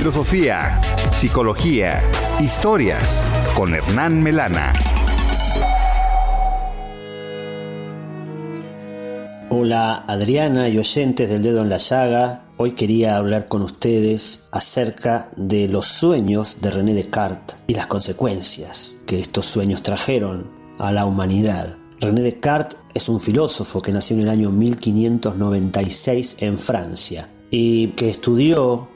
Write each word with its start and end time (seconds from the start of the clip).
filosofía, 0.00 0.80
psicología, 1.12 2.02
historias 2.40 3.04
con 3.54 3.74
Hernán 3.74 4.22
Melana. 4.22 4.72
Hola 9.50 10.06
Adriana 10.08 10.70
y 10.70 10.78
oyentes 10.78 11.28
del 11.28 11.42
dedo 11.42 11.60
en 11.60 11.68
la 11.68 11.76
llaga. 11.76 12.44
Hoy 12.56 12.72
quería 12.72 13.18
hablar 13.18 13.46
con 13.48 13.60
ustedes 13.60 14.48
acerca 14.52 15.28
de 15.36 15.68
los 15.68 15.84
sueños 15.84 16.62
de 16.62 16.70
René 16.70 16.94
Descartes 16.94 17.58
y 17.66 17.74
las 17.74 17.86
consecuencias 17.86 18.92
que 19.04 19.18
estos 19.18 19.44
sueños 19.44 19.82
trajeron 19.82 20.50
a 20.78 20.92
la 20.92 21.04
humanidad. 21.04 21.76
René 22.00 22.22
Descartes 22.22 22.78
es 22.94 23.10
un 23.10 23.20
filósofo 23.20 23.82
que 23.82 23.92
nació 23.92 24.16
en 24.16 24.22
el 24.22 24.30
año 24.30 24.50
1596 24.50 26.36
en 26.38 26.56
Francia 26.56 27.28
y 27.50 27.88
que 27.88 28.08
estudió 28.08 28.88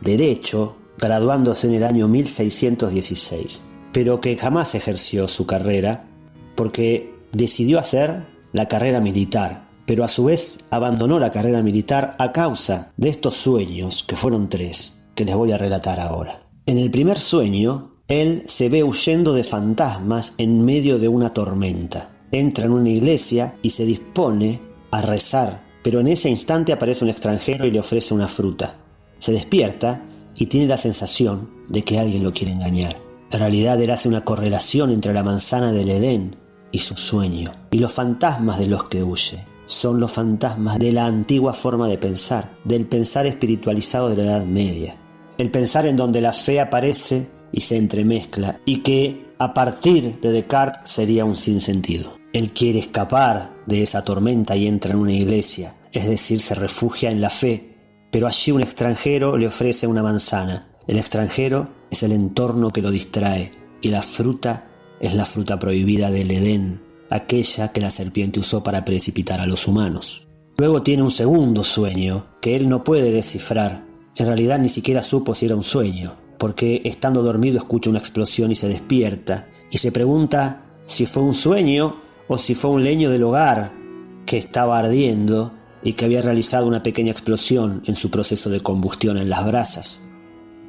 Derecho 0.00 0.76
graduándose 0.98 1.66
en 1.68 1.74
el 1.74 1.84
año 1.84 2.08
1616, 2.08 3.62
pero 3.92 4.20
que 4.20 4.36
jamás 4.36 4.74
ejerció 4.74 5.28
su 5.28 5.46
carrera 5.46 6.08
porque 6.54 7.14
decidió 7.32 7.78
hacer 7.78 8.26
la 8.52 8.66
carrera 8.66 9.00
militar, 9.00 9.68
pero 9.86 10.04
a 10.04 10.08
su 10.08 10.24
vez 10.24 10.58
abandonó 10.70 11.18
la 11.18 11.30
carrera 11.30 11.62
militar 11.62 12.16
a 12.18 12.32
causa 12.32 12.92
de 12.96 13.08
estos 13.08 13.36
sueños, 13.36 14.04
que 14.04 14.16
fueron 14.16 14.48
tres, 14.48 14.98
que 15.14 15.24
les 15.24 15.36
voy 15.36 15.52
a 15.52 15.58
relatar 15.58 16.00
ahora. 16.00 16.48
En 16.66 16.78
el 16.78 16.90
primer 16.90 17.18
sueño, 17.18 18.02
él 18.08 18.42
se 18.46 18.68
ve 18.68 18.82
huyendo 18.82 19.34
de 19.34 19.44
fantasmas 19.44 20.34
en 20.38 20.64
medio 20.64 20.98
de 20.98 21.08
una 21.08 21.32
tormenta. 21.32 22.10
Entra 22.32 22.66
en 22.66 22.72
una 22.72 22.88
iglesia 22.88 23.56
y 23.62 23.70
se 23.70 23.84
dispone 23.84 24.60
a 24.90 25.02
rezar, 25.02 25.64
pero 25.82 26.00
en 26.00 26.08
ese 26.08 26.28
instante 26.28 26.72
aparece 26.72 27.04
un 27.04 27.10
extranjero 27.10 27.66
y 27.66 27.70
le 27.70 27.80
ofrece 27.80 28.14
una 28.14 28.28
fruta. 28.28 28.76
Se 29.18 29.32
despierta 29.32 30.02
y 30.34 30.46
tiene 30.46 30.66
la 30.66 30.76
sensación 30.76 31.50
de 31.68 31.82
que 31.82 31.98
alguien 31.98 32.22
lo 32.22 32.32
quiere 32.32 32.52
engañar. 32.52 32.96
En 33.30 33.40
realidad 33.40 33.80
él 33.80 33.90
hace 33.90 34.08
una 34.08 34.24
correlación 34.24 34.90
entre 34.90 35.12
la 35.12 35.22
manzana 35.22 35.72
del 35.72 35.90
Edén 35.90 36.36
y 36.72 36.78
su 36.78 36.96
sueño. 36.96 37.52
Y 37.70 37.78
los 37.78 37.92
fantasmas 37.92 38.58
de 38.58 38.66
los 38.66 38.84
que 38.84 39.02
huye 39.02 39.44
son 39.66 40.00
los 40.00 40.12
fantasmas 40.12 40.78
de 40.78 40.92
la 40.92 41.06
antigua 41.06 41.52
forma 41.52 41.88
de 41.88 41.98
pensar, 41.98 42.56
del 42.64 42.86
pensar 42.86 43.26
espiritualizado 43.26 44.08
de 44.08 44.16
la 44.16 44.22
Edad 44.22 44.44
Media. 44.46 44.96
El 45.36 45.50
pensar 45.50 45.86
en 45.86 45.96
donde 45.96 46.20
la 46.20 46.32
fe 46.32 46.58
aparece 46.58 47.28
y 47.52 47.60
se 47.60 47.76
entremezcla 47.76 48.60
y 48.64 48.82
que 48.82 49.34
a 49.38 49.52
partir 49.54 50.20
de 50.20 50.32
Descartes 50.32 50.90
sería 50.90 51.24
un 51.24 51.36
sinsentido. 51.36 52.16
Él 52.32 52.52
quiere 52.52 52.78
escapar 52.78 53.56
de 53.66 53.82
esa 53.82 54.04
tormenta 54.04 54.56
y 54.56 54.66
entra 54.66 54.92
en 54.92 54.98
una 54.98 55.12
iglesia, 55.12 55.76
es 55.92 56.08
decir, 56.08 56.40
se 56.40 56.54
refugia 56.54 57.10
en 57.10 57.20
la 57.20 57.30
fe, 57.30 57.77
pero 58.10 58.26
allí 58.26 58.52
un 58.52 58.60
extranjero 58.60 59.36
le 59.36 59.46
ofrece 59.46 59.86
una 59.86 60.02
manzana. 60.02 60.68
El 60.86 60.98
extranjero 60.98 61.68
es 61.90 62.02
el 62.02 62.12
entorno 62.12 62.70
que 62.70 62.82
lo 62.82 62.90
distrae 62.90 63.50
y 63.80 63.88
la 63.88 64.02
fruta 64.02 64.68
es 65.00 65.14
la 65.14 65.24
fruta 65.24 65.58
prohibida 65.58 66.10
del 66.10 66.30
Edén, 66.30 66.80
aquella 67.10 67.72
que 67.72 67.80
la 67.80 67.90
serpiente 67.90 68.40
usó 68.40 68.62
para 68.62 68.84
precipitar 68.84 69.40
a 69.40 69.46
los 69.46 69.68
humanos. 69.68 70.26
Luego 70.56 70.82
tiene 70.82 71.02
un 71.02 71.10
segundo 71.10 71.62
sueño 71.62 72.26
que 72.40 72.56
él 72.56 72.68
no 72.68 72.82
puede 72.82 73.12
descifrar. 73.12 73.84
En 74.16 74.26
realidad 74.26 74.58
ni 74.58 74.68
siquiera 74.68 75.02
supo 75.02 75.34
si 75.34 75.46
era 75.46 75.54
un 75.54 75.62
sueño, 75.62 76.16
porque 76.38 76.82
estando 76.84 77.22
dormido 77.22 77.58
escucha 77.58 77.90
una 77.90 78.00
explosión 78.00 78.50
y 78.50 78.56
se 78.56 78.68
despierta 78.68 79.48
y 79.70 79.78
se 79.78 79.92
pregunta 79.92 80.64
si 80.86 81.06
fue 81.06 81.22
un 81.22 81.34
sueño 81.34 82.00
o 82.26 82.38
si 82.38 82.54
fue 82.54 82.70
un 82.70 82.82
leño 82.82 83.10
del 83.10 83.22
hogar 83.22 83.72
que 84.26 84.38
estaba 84.38 84.78
ardiendo 84.78 85.52
y 85.82 85.92
que 85.94 86.04
había 86.04 86.22
realizado 86.22 86.66
una 86.66 86.82
pequeña 86.82 87.12
explosión 87.12 87.82
en 87.86 87.94
su 87.94 88.10
proceso 88.10 88.50
de 88.50 88.60
combustión 88.60 89.18
en 89.18 89.28
las 89.28 89.46
brasas. 89.46 90.00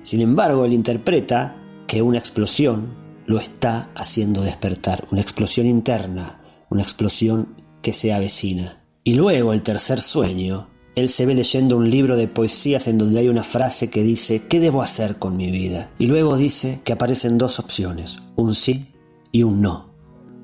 Sin 0.03 0.21
embargo, 0.21 0.65
él 0.65 0.73
interpreta 0.73 1.55
que 1.87 2.01
una 2.01 2.19
explosión 2.19 2.95
lo 3.25 3.39
está 3.39 3.89
haciendo 3.95 4.41
despertar, 4.41 5.07
una 5.11 5.21
explosión 5.21 5.65
interna, 5.65 6.41
una 6.69 6.81
explosión 6.81 7.55
que 7.81 7.93
se 7.93 8.13
avecina. 8.13 8.83
Y 9.03 9.15
luego 9.15 9.53
el 9.53 9.61
tercer 9.61 10.01
sueño 10.01 10.67
él 10.99 11.09
se 11.09 11.25
ve 11.25 11.33
leyendo 11.33 11.77
un 11.77 11.89
libro 11.89 12.15
de 12.15 12.27
poesías 12.27 12.87
en 12.87 12.97
donde 12.97 13.19
hay 13.19 13.29
una 13.29 13.43
frase 13.43 13.89
que 13.89 14.03
dice, 14.03 14.43
¿qué 14.47 14.59
debo 14.59 14.81
hacer 14.81 15.17
con 15.17 15.37
mi 15.37 15.49
vida? 15.49 15.89
Y 15.97 16.07
luego 16.07 16.35
dice 16.35 16.81
que 16.83 16.93
aparecen 16.93 17.37
dos 17.37 17.59
opciones, 17.59 18.19
un 18.35 18.53
sí 18.53 18.93
y 19.31 19.43
un 19.43 19.61
no. 19.61 19.88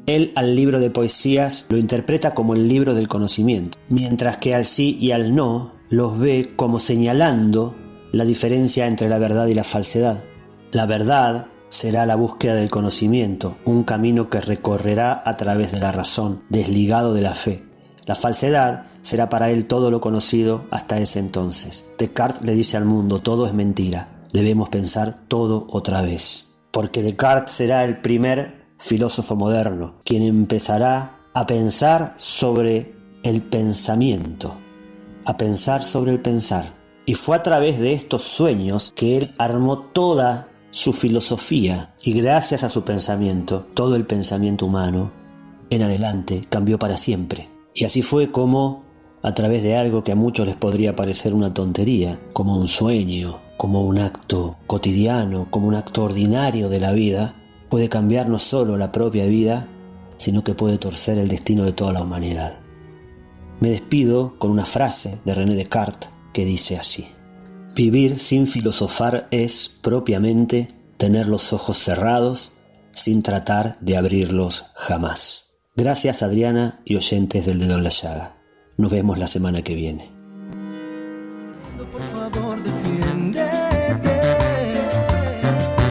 Él 0.08 0.32
al 0.36 0.56
libro 0.56 0.80
de 0.80 0.92
poesías 0.92 1.66
lo 1.70 1.78
interpreta 1.78 2.34
como 2.34 2.54
el 2.54 2.68
libro 2.68 2.94
del 2.94 3.08
conocimiento, 3.08 3.78
mientras 3.90 4.38
que 4.38 4.54
al 4.54 4.66
sí 4.66 4.98
y 5.00 5.12
al 5.12 5.34
no 5.36 5.74
los 5.90 6.20
ve 6.20 6.54
como 6.56 6.80
señalando 6.80 7.76
la 8.12 8.26
diferencia 8.26 8.88
entre 8.88 9.10
la 9.10 9.20
verdad 9.20 9.48
y 9.48 9.54
la 9.54 9.64
falsedad. 9.64 10.24
La 10.72 10.86
verdad 10.86 11.48
será 11.70 12.06
la 12.06 12.16
búsqueda 12.16 12.56
del 12.56 12.70
conocimiento, 12.70 13.58
un 13.66 13.84
camino 13.84 14.30
que 14.30 14.42
recorrerá 14.42 15.22
a 15.26 15.38
través 15.38 15.72
de 15.72 15.80
la 15.80 15.92
razón, 15.92 16.44
desligado 16.50 17.14
de 17.14 17.22
la 17.22 17.34
fe. 17.34 17.64
La 18.06 18.16
falsedad 18.16 18.86
será 19.02 19.30
para 19.30 19.50
él 19.50 19.66
todo 19.66 19.90
lo 19.90 20.00
conocido 20.00 20.66
hasta 20.70 21.00
ese 21.00 21.20
entonces. 21.20 21.86
Descartes 21.98 22.44
le 22.44 22.54
dice 22.54 22.78
al 22.78 22.86
mundo, 22.86 23.20
todo 23.20 23.48
es 23.48 23.54
mentira, 23.54 24.10
debemos 24.32 24.70
pensar 24.70 25.28
todo 25.28 25.66
otra 25.70 26.02
vez. 26.02 26.46
Porque 26.72 27.02
Descartes 27.02 27.56
será 27.56 27.84
el 27.84 28.02
primer 28.02 28.65
filósofo 28.78 29.36
moderno, 29.36 29.96
quien 30.03 30.22
empezará 30.22 31.19
a 31.34 31.47
pensar 31.47 32.13
sobre 32.18 32.94
el 33.24 33.41
pensamiento, 33.41 34.56
a 35.25 35.38
pensar 35.38 35.84
sobre 35.84 36.12
el 36.12 36.22
pensar. 36.22 36.75
Y 37.06 37.13
fue 37.13 37.36
a 37.36 37.44
través 37.44 37.80
de 37.80 37.94
estos 37.94 38.24
sueños 38.24 38.91
que 38.96 39.18
él 39.18 39.36
armó 39.38 39.80
toda 39.80 40.50
su 40.72 40.91
filosofía 40.91 41.94
y 42.03 42.13
gracias 42.13 42.63
a 42.63 42.69
su 42.69 42.84
pensamiento, 42.84 43.68
todo 43.74 43.96
el 43.96 44.06
pensamiento 44.06 44.66
humano, 44.66 45.12
en 45.69 45.81
adelante 45.81 46.46
cambió 46.50 46.78
para 46.80 46.97
siempre. 46.97 47.50
Y 47.74 47.86
así 47.86 48.02
fue 48.02 48.31
como 48.31 48.84
a 49.22 49.34
través 49.34 49.63
de 49.63 49.75
algo 49.75 50.03
que 50.03 50.12
a 50.12 50.16
muchos 50.16 50.46
les 50.46 50.56
podría 50.56 50.96
parecer 50.96 51.34
una 51.34 51.53
tontería, 51.53 52.19
como 52.34 52.57
un 52.57 52.68
sueño, 52.68 53.40
como 53.57 53.81
un 53.81 53.97
acto 53.97 54.57
cotidiano, 54.68 55.47
como 55.50 55.68
un 55.68 55.75
acto 55.75 56.03
ordinario 56.03 56.69
de 56.69 56.80
la 56.80 56.92
vida, 56.92 57.36
puede 57.70 57.90
cambiar 57.90 58.30
no 58.30 58.40
solo 58.40 58.78
la 58.78 58.92
propia 58.92 59.26
vida, 59.26 59.68
sino 60.18 60.44
que 60.44 60.53
puede 60.53 60.78
torcer 60.78 61.18
el 61.18 61.28
destino 61.28 61.66
de 61.66 61.74
toda 61.74 61.94
la 61.94 62.02
humanidad. 62.02 62.59
Me 63.59 63.70
despido 63.70 64.38
con 64.38 64.52
una 64.52 64.66
frase 64.66 65.20
de 65.26 65.36
René 65.36 65.56
Descartes 65.56 66.09
que 66.34 66.46
dice 66.46 66.78
así, 66.78 67.08
Vivir 67.75 68.20
sin 68.20 68.48
filosofar 68.48 69.28
es, 69.31 69.80
propiamente, 69.81 70.70
tener 70.98 71.28
los 71.28 71.52
ojos 71.52 71.78
cerrados 71.78 72.54
sin 72.94 73.22
tratar 73.22 73.78
de 73.81 73.98
abrirlos 73.98 74.68
jamás. 74.75 75.46
Gracias 75.75 76.24
Adriana 76.24 76.80
y 76.86 76.96
oyentes 76.96 77.46
del 77.46 77.59
dedo 77.59 77.75
en 77.75 77.84
la 77.84 77.90
llaga. 77.90 78.38
Nos 78.78 78.92
vemos 78.92 79.18
la 79.18 79.28
semana 79.28 79.62
que 79.62 79.75
viene. 79.75 80.09